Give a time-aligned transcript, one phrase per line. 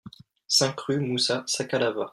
[0.47, 2.09] cinq rue Moussa Sakalava